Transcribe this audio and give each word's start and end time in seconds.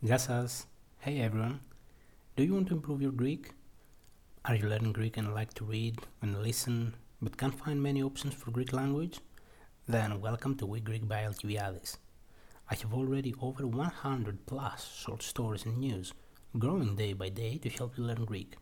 Yassas. 0.00 0.66
Hey 1.00 1.18
everyone. 1.18 1.58
Do 2.36 2.44
you 2.44 2.54
want 2.54 2.68
to 2.68 2.74
improve 2.74 3.02
your 3.02 3.10
Greek? 3.10 3.50
Are 4.44 4.54
you 4.54 4.68
learning 4.68 4.92
Greek 4.92 5.16
and 5.16 5.34
like 5.34 5.52
to 5.54 5.64
read 5.64 5.98
and 6.22 6.40
listen 6.40 6.94
but 7.20 7.36
can't 7.36 7.58
find 7.58 7.82
many 7.82 8.00
options 8.00 8.32
for 8.34 8.52
Greek 8.52 8.72
language? 8.72 9.18
Then 9.88 10.20
welcome 10.20 10.54
to 10.58 10.66
We 10.66 10.78
Greek 10.78 11.08
by 11.08 11.24
Alcibiades. 11.24 11.98
I 12.70 12.76
have 12.76 12.94
already 12.94 13.34
over 13.42 13.66
100 13.66 14.46
plus 14.46 14.88
short 14.88 15.20
stories 15.20 15.66
and 15.66 15.78
news, 15.78 16.14
growing 16.56 16.94
day 16.94 17.12
by 17.12 17.30
day 17.30 17.58
to 17.58 17.68
help 17.68 17.98
you 17.98 18.04
learn 18.04 18.24
Greek. 18.24 18.54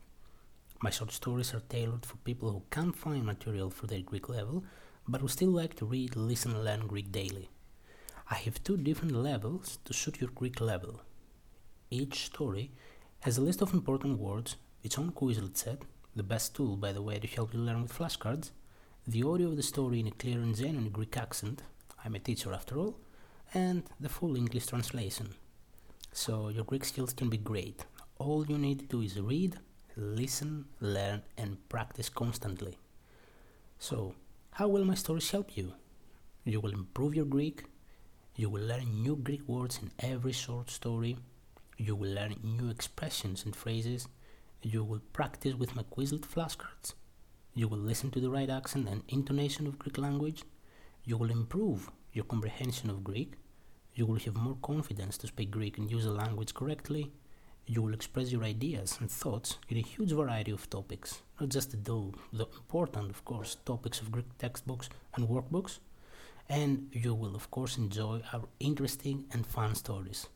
My 0.80 0.88
short 0.88 1.12
stories 1.12 1.52
are 1.52 1.60
tailored 1.68 2.06
for 2.06 2.16
people 2.16 2.50
who 2.50 2.62
can't 2.70 2.96
find 2.96 3.26
material 3.26 3.68
for 3.68 3.86
their 3.86 4.00
Greek 4.00 4.30
level 4.30 4.64
but 5.06 5.20
who 5.20 5.28
still 5.28 5.50
like 5.50 5.74
to 5.74 5.84
read, 5.84 6.16
listen, 6.16 6.52
and 6.52 6.64
learn 6.64 6.86
Greek 6.86 7.12
daily. 7.12 7.50
I 8.30 8.36
have 8.36 8.64
two 8.64 8.78
different 8.78 9.14
levels 9.14 9.78
to 9.84 9.92
suit 9.92 10.22
your 10.22 10.30
Greek 10.30 10.62
level. 10.62 11.02
Each 11.90 12.26
story 12.26 12.72
has 13.20 13.38
a 13.38 13.42
list 13.42 13.62
of 13.62 13.72
important 13.72 14.18
words, 14.18 14.56
its 14.82 14.98
own 14.98 15.12
Quizlet 15.12 15.56
set, 15.56 15.82
the 16.16 16.22
best 16.22 16.54
tool, 16.54 16.76
by 16.76 16.92
the 16.92 17.02
way, 17.02 17.18
to 17.18 17.26
help 17.26 17.54
you 17.54 17.60
learn 17.60 17.82
with 17.82 17.96
flashcards, 17.96 18.50
the 19.06 19.22
audio 19.22 19.48
of 19.48 19.56
the 19.56 19.62
story 19.62 20.00
in 20.00 20.08
a 20.08 20.10
clear 20.10 20.38
and 20.38 20.56
genuine 20.56 20.90
Greek 20.90 21.16
accent, 21.16 21.62
I'm 22.04 22.16
a 22.16 22.18
teacher 22.18 22.52
after 22.52 22.76
all, 22.78 22.98
and 23.54 23.84
the 24.00 24.08
full 24.08 24.36
English 24.36 24.66
translation. 24.66 25.34
So 26.12 26.48
your 26.48 26.64
Greek 26.64 26.84
skills 26.84 27.12
can 27.12 27.28
be 27.28 27.36
great. 27.36 27.84
All 28.18 28.44
you 28.46 28.58
need 28.58 28.80
to 28.80 28.86
do 28.86 29.02
is 29.02 29.20
read, 29.20 29.58
listen, 29.96 30.64
learn, 30.80 31.22
and 31.38 31.68
practice 31.68 32.08
constantly. 32.08 32.78
So, 33.78 34.14
how 34.52 34.68
will 34.68 34.84
my 34.84 34.94
stories 34.94 35.30
help 35.30 35.56
you? 35.56 35.74
You 36.44 36.60
will 36.60 36.72
improve 36.72 37.14
your 37.14 37.26
Greek, 37.26 37.64
you 38.34 38.50
will 38.50 38.62
learn 38.62 39.02
new 39.02 39.16
Greek 39.16 39.46
words 39.48 39.78
in 39.82 39.90
every 40.00 40.32
short 40.32 40.70
story. 40.70 41.16
You 41.76 41.94
will 41.94 42.10
learn 42.10 42.36
new 42.42 42.68
expressions 42.70 43.44
and 43.44 43.54
phrases. 43.54 44.08
You 44.62 44.84
will 44.84 45.02
practice 45.12 45.54
with 45.54 45.76
my 45.76 45.82
Quizlet 45.84 46.22
flashcards. 46.22 46.94
You 47.54 47.68
will 47.68 47.78
listen 47.78 48.10
to 48.12 48.20
the 48.20 48.30
right 48.30 48.50
accent 48.50 48.88
and 48.88 49.02
intonation 49.08 49.66
of 49.66 49.78
Greek 49.78 49.98
language. 49.98 50.44
You 51.04 51.16
will 51.16 51.30
improve 51.30 51.90
your 52.12 52.24
comprehension 52.24 52.90
of 52.90 53.04
Greek. 53.04 53.34
You 53.94 54.06
will 54.06 54.18
have 54.18 54.36
more 54.36 54.56
confidence 54.62 55.16
to 55.18 55.26
speak 55.26 55.50
Greek 55.50 55.78
and 55.78 55.90
use 55.90 56.04
the 56.04 56.10
language 56.10 56.54
correctly. 56.54 57.12
You 57.66 57.82
will 57.82 57.94
express 57.94 58.30
your 58.30 58.44
ideas 58.44 58.96
and 59.00 59.10
thoughts 59.10 59.58
in 59.68 59.76
a 59.76 59.80
huge 59.80 60.12
variety 60.12 60.52
of 60.52 60.68
topics, 60.70 61.22
not 61.40 61.50
just 61.50 61.72
the, 61.72 62.12
the 62.32 62.46
important, 62.56 63.10
of 63.10 63.24
course, 63.24 63.56
topics 63.64 64.00
of 64.00 64.12
Greek 64.12 64.38
textbooks 64.38 64.88
and 65.14 65.28
workbooks 65.28 65.78
and 66.48 66.88
you 66.92 67.14
will 67.14 67.34
of 67.34 67.50
course 67.50 67.76
enjoy 67.76 68.20
our 68.32 68.44
interesting 68.60 69.24
and 69.32 69.46
fun 69.46 69.74
stories. 69.74 70.28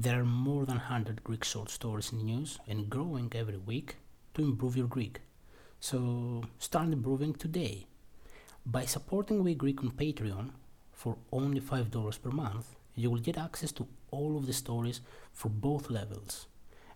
There 0.00 0.20
are 0.20 0.24
more 0.24 0.64
than 0.64 0.76
100 0.76 1.24
Greek 1.24 1.42
short 1.42 1.70
stories 1.70 2.12
in 2.12 2.24
news 2.24 2.60
and 2.68 2.88
growing 2.88 3.32
every 3.34 3.56
week 3.56 3.96
to 4.34 4.44
improve 4.44 4.76
your 4.76 4.86
Greek. 4.86 5.22
So 5.80 6.44
start 6.60 6.92
improving 6.92 7.34
today. 7.34 7.88
By 8.64 8.84
supporting 8.84 9.42
We 9.42 9.56
Greek 9.56 9.82
on 9.82 9.90
Patreon 9.90 10.50
for 10.92 11.16
only 11.32 11.60
$5 11.60 12.22
per 12.22 12.30
month, 12.30 12.76
you 12.94 13.10
will 13.10 13.18
get 13.18 13.36
access 13.36 13.72
to 13.72 13.88
all 14.12 14.36
of 14.36 14.46
the 14.46 14.52
stories 14.52 15.00
for 15.32 15.48
both 15.48 15.90
levels 15.90 16.46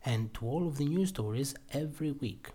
and 0.05 0.33
to 0.35 0.47
all 0.47 0.69
of 0.69 0.77
the 0.77 0.85
new 0.85 1.05
stories 1.05 1.57
every 1.73 2.13
week. 2.13 2.51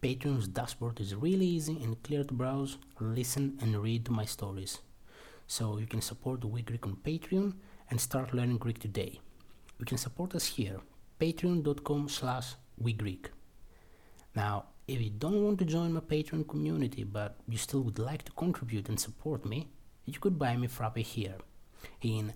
Patreon's 0.00 0.46
dashboard 0.46 1.00
is 1.00 1.16
really 1.16 1.46
easy 1.46 1.82
and 1.82 2.00
clear 2.04 2.22
to 2.22 2.34
browse, 2.34 2.78
listen, 3.00 3.58
and 3.60 3.82
read 3.82 4.08
my 4.10 4.26
stories. 4.26 4.78
So 5.48 5.78
you 5.78 5.88
can 5.88 6.02
support 6.02 6.44
We 6.44 6.62
Greek 6.62 6.86
on 6.86 6.98
Patreon 7.04 7.54
and 7.90 8.00
start 8.00 8.32
learning 8.32 8.58
Greek 8.58 8.78
today. 8.78 9.18
You 9.78 9.84
can 9.84 9.98
support 9.98 10.34
us 10.34 10.46
here, 10.46 10.80
patreon.com 11.20 12.08
slash 12.08 12.54
WeGreek. 12.82 13.26
Now, 14.34 14.66
if 14.88 15.00
you 15.00 15.10
don't 15.10 15.42
want 15.42 15.58
to 15.58 15.64
join 15.64 15.92
my 15.92 16.00
Patreon 16.00 16.48
community 16.48 17.04
but 17.04 17.36
you 17.48 17.58
still 17.58 17.82
would 17.82 17.98
like 17.98 18.22
to 18.24 18.32
contribute 18.32 18.88
and 18.88 18.98
support 18.98 19.44
me, 19.44 19.68
you 20.04 20.18
could 20.18 20.38
buy 20.38 20.56
me 20.56 20.68
Frappe 20.68 20.98
here 20.98 21.36
in 22.02 22.32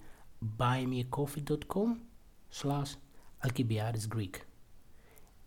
buymeacoffee.com 0.58 2.00
slash 2.50 2.96
Alcibiades 3.44 4.06
Greek. 4.06 4.42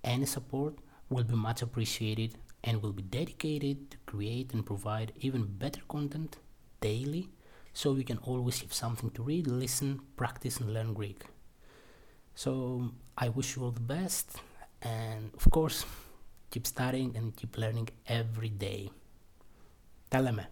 Any 0.03 0.25
support 0.25 0.75
will 1.09 1.23
be 1.23 1.35
much 1.35 1.62
appreciated 1.62 2.35
and 2.63 2.81
will 2.81 2.94
be 2.94 3.03
dedicated 3.03 3.91
to 3.91 3.97
create 4.06 4.53
and 4.53 4.66
provide 4.66 5.12
even 5.19 5.45
better 5.45 5.81
content 5.88 6.38
daily 6.81 7.29
so 7.73 7.95
you 7.95 8.03
can 8.03 8.19
always 8.19 8.62
have 8.62 8.73
something 8.73 9.09
to 9.12 9.23
read, 9.23 9.47
listen, 9.47 10.00
practice, 10.16 10.57
and 10.57 10.73
learn 10.73 10.94
Greek. 10.94 11.25
So 12.35 12.91
I 13.17 13.29
wish 13.29 13.55
you 13.55 13.63
all 13.63 13.71
the 13.71 13.79
best, 13.79 14.38
and 14.81 15.31
of 15.35 15.49
course, 15.51 15.85
keep 16.49 16.66
studying 16.67 17.16
and 17.16 17.35
keep 17.35 17.57
learning 17.57 17.89
every 18.07 18.49
day. 18.49 18.89
Teleme. 20.09 20.45